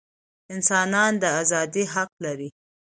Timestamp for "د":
1.21-1.23